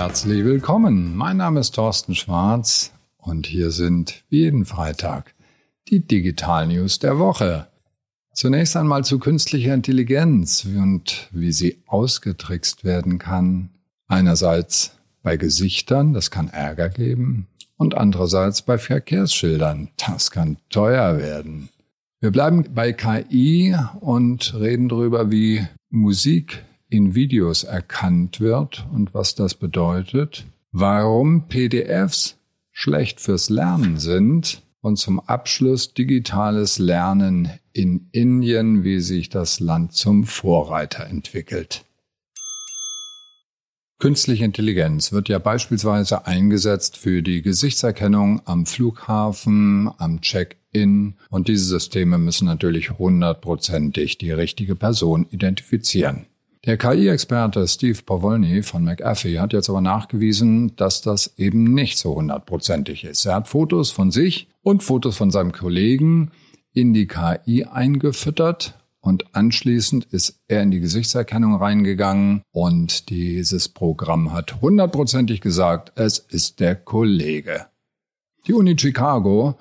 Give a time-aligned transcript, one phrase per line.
[0.00, 1.16] Herzlich willkommen.
[1.16, 5.34] Mein Name ist Thorsten Schwarz und hier sind wie jeden Freitag
[5.88, 7.66] die Digital News der Woche.
[8.32, 13.70] Zunächst einmal zu künstlicher Intelligenz und wie sie ausgetrickst werden kann.
[14.06, 14.92] Einerseits
[15.24, 21.70] bei Gesichtern, das kann Ärger geben, und andererseits bei Verkehrsschildern, das kann teuer werden.
[22.20, 29.34] Wir bleiben bei KI und reden darüber, wie Musik in Videos erkannt wird und was
[29.34, 32.36] das bedeutet, warum PDFs
[32.72, 39.92] schlecht fürs Lernen sind und zum Abschluss digitales Lernen in Indien, wie sich das Land
[39.92, 41.84] zum Vorreiter entwickelt.
[44.00, 51.64] Künstliche Intelligenz wird ja beispielsweise eingesetzt für die Gesichtserkennung am Flughafen, am Check-in und diese
[51.64, 56.27] Systeme müssen natürlich hundertprozentig die richtige Person identifizieren.
[56.68, 62.14] Der KI-Experte Steve Powolny von McAfee hat jetzt aber nachgewiesen, dass das eben nicht so
[62.14, 63.24] hundertprozentig ist.
[63.24, 66.30] Er hat Fotos von sich und Fotos von seinem Kollegen
[66.74, 74.34] in die KI eingefüttert und anschließend ist er in die Gesichtserkennung reingegangen und dieses Programm
[74.34, 77.64] hat hundertprozentig gesagt, es ist der Kollege.
[78.46, 79.54] Die Uni Chicago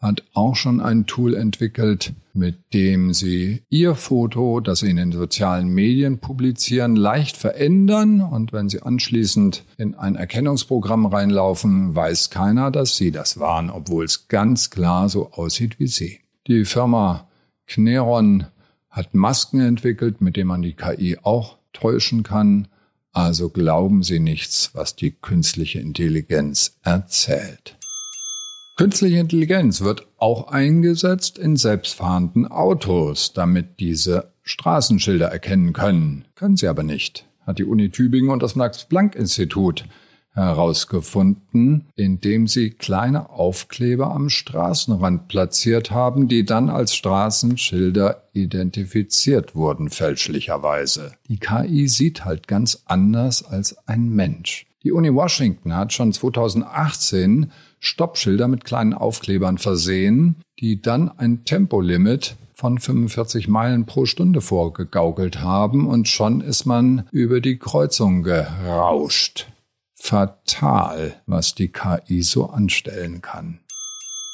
[0.00, 5.12] hat auch schon ein Tool entwickelt, mit dem sie ihr Foto, das sie in den
[5.12, 12.70] sozialen Medien publizieren, leicht verändern und wenn sie anschließend in ein Erkennungsprogramm reinlaufen, weiß keiner,
[12.70, 16.20] dass sie das waren, obwohl es ganz klar so aussieht wie sie.
[16.46, 17.28] Die Firma
[17.66, 18.46] Kneron
[18.88, 22.68] hat Masken entwickelt, mit denen man die KI auch täuschen kann.
[23.12, 27.77] Also glauben Sie nichts, was die künstliche Intelligenz erzählt.
[28.78, 36.26] Künstliche Intelligenz wird auch eingesetzt in selbstfahrenden Autos, damit diese Straßenschilder erkennen können.
[36.36, 39.84] Können sie aber nicht, hat die Uni Tübingen und das Max-Planck-Institut
[40.30, 49.90] herausgefunden, indem sie kleine Aufkleber am Straßenrand platziert haben, die dann als Straßenschilder identifiziert wurden,
[49.90, 51.14] fälschlicherweise.
[51.26, 54.68] Die KI sieht halt ganz anders als ein Mensch.
[54.84, 62.36] Die Uni Washington hat schon 2018 Stoppschilder mit kleinen Aufklebern versehen, die dann ein Tempolimit
[62.54, 69.46] von 45 Meilen pro Stunde vorgegaukelt haben und schon ist man über die Kreuzung gerauscht
[69.98, 73.58] fatal, was die KI so anstellen kann.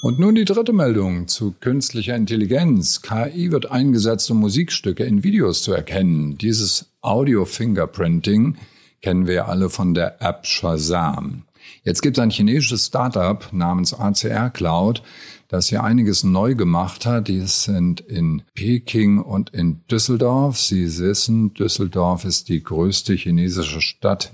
[0.02, 3.00] Und nun die dritte Meldung zu künstlicher Intelligenz.
[3.00, 6.36] KI wird eingesetzt, um Musikstücke in Videos zu erkennen.
[6.36, 8.56] Dieses Audio-Fingerprinting
[9.00, 11.44] kennen wir alle von der App Shazam.
[11.82, 15.02] Jetzt gibt es ein chinesisches Startup namens ACR Cloud,
[15.48, 17.28] das hier einiges neu gemacht hat.
[17.28, 20.58] Die sind in Peking und in Düsseldorf.
[20.58, 24.32] Sie wissen, Düsseldorf ist die größte chinesische Stadt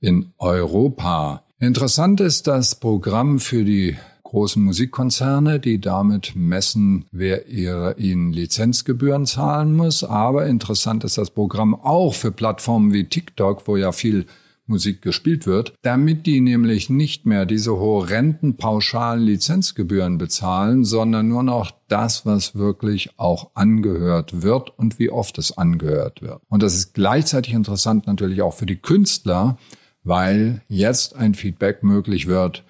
[0.00, 1.42] in Europa.
[1.60, 3.96] Interessant ist das Programm für die
[4.28, 10.04] großen Musikkonzerne, die damit messen, wer ihre, ihnen Lizenzgebühren zahlen muss.
[10.04, 14.26] Aber interessant ist das Programm auch für Plattformen wie TikTok, wo ja viel
[14.68, 21.42] Musik gespielt wird, damit die nämlich nicht mehr diese horrenden pauschalen Lizenzgebühren bezahlen, sondern nur
[21.42, 26.40] noch das, was wirklich auch angehört wird und wie oft es angehört wird.
[26.48, 29.58] Und das ist gleichzeitig interessant natürlich auch für die Künstler,
[30.04, 32.64] weil jetzt ein Feedback möglich wird,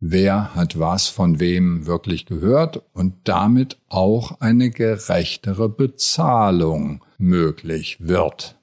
[0.00, 8.57] wer hat was von wem wirklich gehört und damit auch eine gerechtere Bezahlung möglich wird.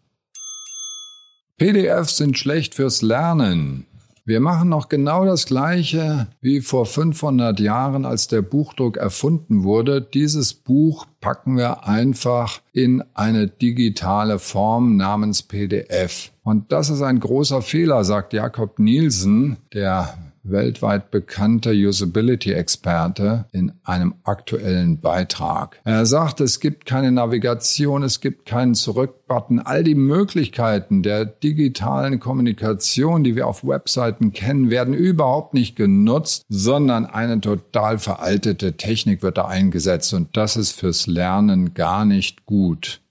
[1.58, 3.86] PDFs sind schlecht fürs Lernen.
[4.28, 10.02] Wir machen noch genau das Gleiche wie vor 500 Jahren, als der Buchdruck erfunden wurde.
[10.02, 16.32] Dieses Buch packen wir einfach in eine digitale Form namens PDF.
[16.44, 20.18] Und das ist ein großer Fehler, sagt Jakob Nielsen, der
[20.50, 25.80] weltweit bekannter Usability-Experte in einem aktuellen Beitrag.
[25.84, 29.60] Er sagt, es gibt keine Navigation, es gibt keinen Zurückbutton.
[29.60, 36.44] All die Möglichkeiten der digitalen Kommunikation, die wir auf Webseiten kennen, werden überhaupt nicht genutzt,
[36.50, 42.46] sondern eine total veraltete Technik wird da eingesetzt und das ist fürs Lernen gar nicht
[42.46, 43.02] gut.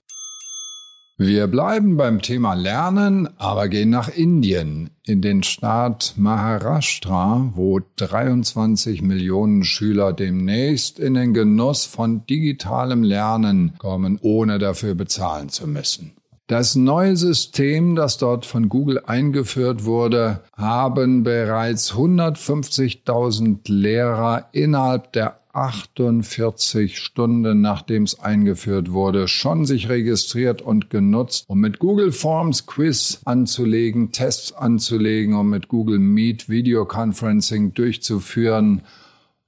[1.17, 9.01] Wir bleiben beim Thema Lernen, aber gehen nach Indien, in den Staat Maharashtra, wo 23
[9.01, 16.17] Millionen Schüler demnächst in den Genuss von digitalem Lernen kommen, ohne dafür bezahlen zu müssen.
[16.47, 25.39] Das neue System, das dort von Google eingeführt wurde, haben bereits 150.000 Lehrer innerhalb der
[25.55, 32.65] 48 Stunden nachdem es eingeführt wurde, schon sich registriert und genutzt, um mit Google Forms
[32.65, 38.81] Quiz anzulegen, Tests anzulegen, um mit Google Meet Videoconferencing durchzuführen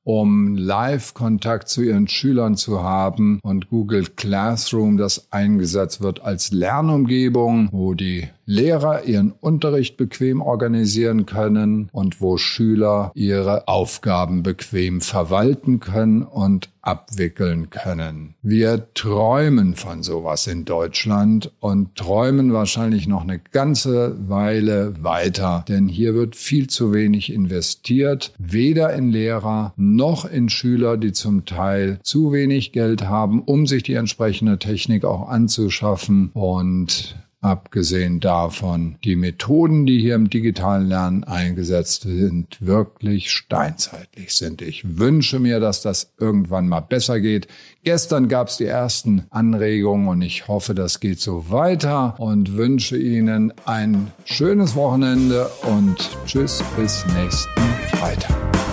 [0.08, 7.68] um Live-Kontakt zu ihren Schülern zu haben und Google Classroom, das eingesetzt wird als Lernumgebung,
[7.74, 15.82] wo die Lehrer ihren Unterricht bequem organisieren können und wo Schüler ihre Aufgaben bequem verwalten
[15.82, 18.36] können und abwickeln können.
[18.42, 25.90] Wir träumen von sowas in Deutschland und träumen wahrscheinlich noch eine ganze Weile weiter, denn
[25.90, 32.00] hier wird viel zu wenig investiert, weder in Lehrer noch in Schüler, die zum Teil
[32.04, 37.18] zu wenig Geld haben, um sich die entsprechende Technik auch anzuschaffen und
[37.48, 44.62] Abgesehen davon, die Methoden, die hier im digitalen Lernen eingesetzt sind, wirklich steinzeitlich sind.
[44.62, 47.48] Ich wünsche mir, dass das irgendwann mal besser geht.
[47.86, 52.98] Gestern gab es die ersten Anregungen und ich hoffe, das geht so weiter und wünsche
[52.98, 55.96] Ihnen ein schönes Wochenende und
[56.26, 57.62] tschüss bis nächsten
[57.94, 58.67] Freitag.